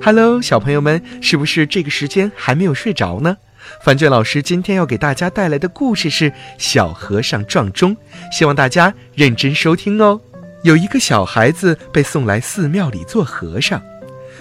[0.00, 3.36] Hello，小朋友们，是不是这个时间还没有睡着呢？
[3.82, 7.94] 范卷老师今天要给大家带来的故事是《小和尚撞钟》，
[8.30, 10.20] 希望大家认真收听哦。
[10.62, 13.82] 有一个小孩子被送来寺庙里做和尚，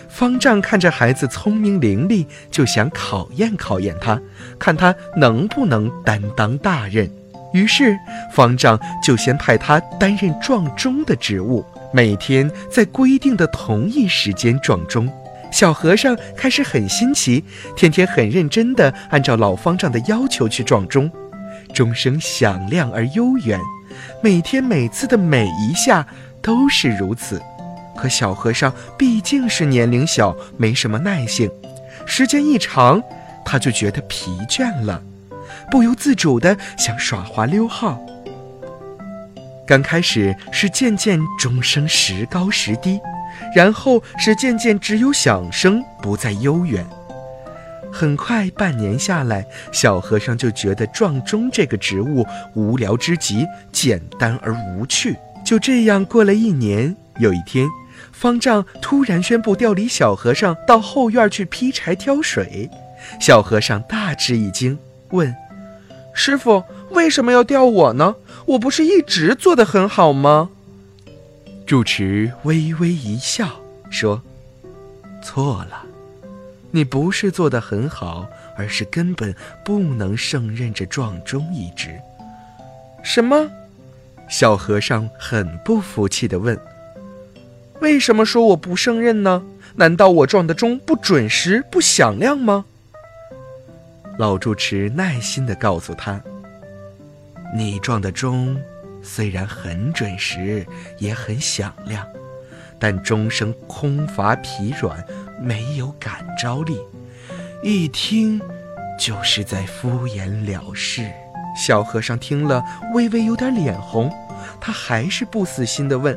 [0.07, 4.21] 方丈看着孩子聪明伶俐，就想考验考验他，
[4.60, 7.10] 看他能不能担当大任。
[7.52, 7.98] 于是
[8.32, 15.11] 方丈就先派他担任撞钟的职务，每天在规定的同一时间撞钟。
[15.51, 17.43] 小和尚开始很新奇，
[17.75, 21.10] 天天很认真地按照老方丈的要求去撞钟，
[21.74, 23.60] 钟声响亮而悠远，
[24.21, 26.05] 每天每次的每一下
[26.41, 27.41] 都是如此。
[27.96, 31.50] 可小和尚毕竟是年龄小，没什么耐性，
[32.05, 33.02] 时间一长，
[33.44, 35.02] 他就觉得疲倦了，
[35.72, 38.00] 不由自主地想耍滑溜号。
[39.66, 43.00] 刚开始是渐渐钟声时高时低。
[43.55, 46.85] 然后是渐渐只有响声，不再悠远。
[47.91, 55.16] 很快，半年下来，小和尚就觉得撞钟这个职务无聊之极，简单而无趣。
[55.45, 56.95] 就这样过了一年。
[57.19, 57.67] 有一天，
[58.11, 62.69] 方丈突然宣布调离小和尚到后院去劈柴挑水。
[63.19, 64.77] 小和尚大吃一惊，
[65.09, 65.33] 问
[66.13, 68.16] ：“师傅，为什么要调我呢？
[68.45, 70.49] 我不是一直做得很好吗？”
[71.67, 74.21] 住持微微一笑，说
[75.21, 75.83] ：“错了，
[76.71, 81.99] 你不是做得很好，而是根本不能胜任这撞钟一职。”
[83.03, 83.49] 什么？
[84.29, 86.57] 小和尚很不服气地问
[87.81, 89.43] ：“为什么说我不胜任呢？
[89.75, 92.63] 难道我撞的钟不准时、不响亮吗？”
[94.17, 96.21] 老住持耐心地告诉他
[97.53, 98.57] ：“你撞的钟。”
[99.08, 102.05] 虽然很准时，也很响亮，
[102.77, 105.02] 但钟声空乏疲软，
[105.39, 106.77] 没有感召力，
[107.63, 108.39] 一听
[109.00, 111.09] 就是在敷衍了事。
[111.56, 112.62] 小和尚听了，
[112.94, 114.12] 微微有点脸红，
[114.59, 116.16] 他还是不死心地问：“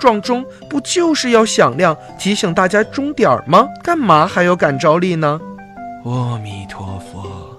[0.00, 3.68] 撞钟不就是要响亮，提醒大家钟点儿吗？
[3.84, 5.38] 干嘛还要感召力呢？”
[6.04, 7.54] 阿弥陀佛，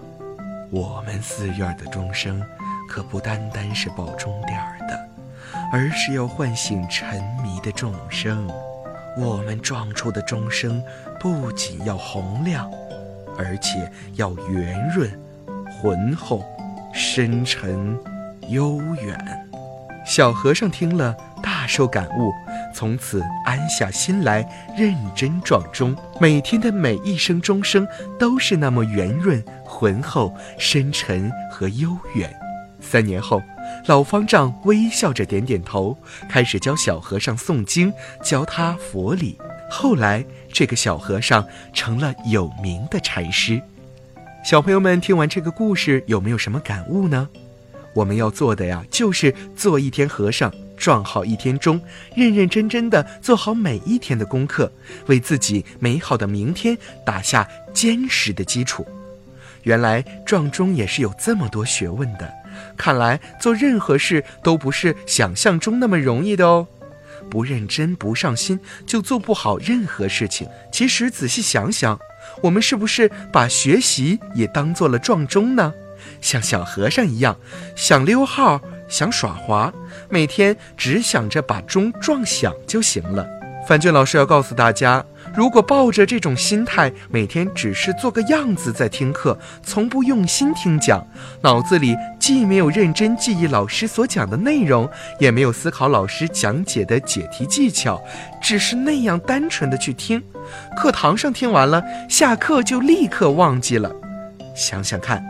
[0.71, 2.41] 我们寺院的钟声。
[2.89, 5.09] 可不单单是报钟点儿的，
[5.71, 8.49] 而是要唤醒沉迷的众生。
[9.15, 10.81] 我们撞出的钟声
[11.19, 12.69] 不仅要洪亮，
[13.37, 15.07] 而且要圆润、
[15.71, 16.43] 浑厚、
[16.91, 17.95] 深沉、
[18.47, 19.17] 悠远。
[20.05, 22.31] 小和尚听了大受感悟，
[22.73, 24.43] 从此安下心来，
[24.75, 25.95] 认真撞钟。
[26.19, 32.33] 每天的每一声钟声都是那么圆润、浑厚、深沉和悠远。
[32.81, 33.41] 三年后，
[33.87, 35.97] 老方丈微笑着点点头，
[36.27, 39.37] 开始教小和尚诵经，教他佛理。
[39.69, 43.61] 后来，这个小和尚成了有名的禅师。
[44.43, 47.29] 小朋友们听完这个故事，有没有什么感悟呢？
[47.93, 51.79] 我们要做的呀，就是做一天和尚，撞好一天钟，
[52.15, 54.71] 认认真真的做好每一天的功课，
[55.07, 58.87] 为自己美好的明天打下坚实的基础。
[59.63, 62.38] 原来撞钟也是有这么多学问的。
[62.77, 66.67] 看来做任何事都不是想象中那么容易的哦，
[67.29, 70.47] 不认真不上心就做不好任何事情。
[70.71, 71.99] 其实仔细想想，
[72.41, 75.73] 我们是不是把学习也当做了撞钟呢？
[76.21, 77.37] 像小和尚一样，
[77.75, 79.73] 想溜号，想耍滑，
[80.09, 83.27] 每天只想着把钟撞响就行了。
[83.67, 85.05] 范俊老师要告诉大家。
[85.35, 91.05] 如果抱着这种心态，每天只是做个样子在听课，从不用心听讲，
[91.41, 98.01] 脑子里既没有认真记忆老师所讲的内容，也没有思考老师讲解的解题技巧，
[98.41, 100.21] 只是那样单纯的去听，
[100.75, 103.91] 课堂上听完了，下课就立刻忘记了。
[104.55, 105.23] 想想看，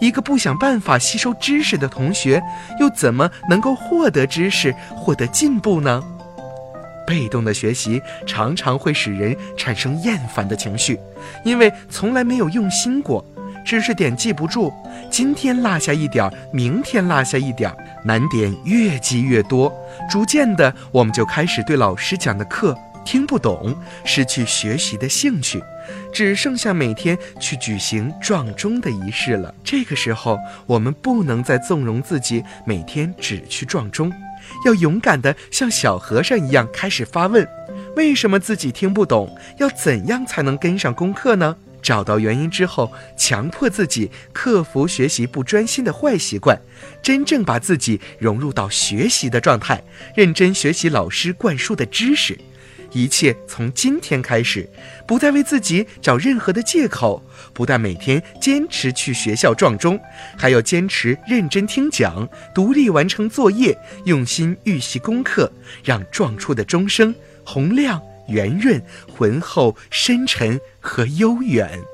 [0.00, 2.42] 一个不想办法吸收知识的同学，
[2.80, 6.02] 又怎么能够获得知识、获得进步呢？
[7.06, 10.98] 被动的学习常常会使人产生厌烦的情绪，
[11.44, 13.24] 因为从来没有用心过，
[13.64, 14.72] 知识点记不住，
[15.10, 19.72] 今天落下一点儿，明天落下一点儿，难点越积越多，
[20.10, 25.62] 逐渐的我们就开始对老师讲的课听不懂，失去学习的兴趣，
[26.12, 29.54] 只剩下每天去举行撞钟的仪式了。
[29.62, 34.10] 这个时候，我们不能再纵容自己每天只去撞钟。
[34.64, 37.46] 要勇敢的像小和尚一样开始发问：
[37.96, 39.36] 为什么自己听不懂？
[39.58, 41.56] 要怎样才能跟上功课呢？
[41.82, 46.58] 找到原因之后，强迫自己克服学习不专心的坏习惯，
[47.02, 52.38] 真正把自己融入到学习的状态，认真学习老师灌输的知识。
[52.94, 54.66] 一切从今天开始，
[55.06, 57.22] 不再为自己找任何的借口。
[57.52, 60.00] 不但每天坚持去学校撞钟，
[60.38, 65.52] 还要坚持认真听讲、独立完成作业、用心预习功课，
[65.82, 67.14] 让撞出的钟声
[67.44, 68.80] 洪亮、圆润、
[69.12, 71.93] 浑厚、深沉和悠远。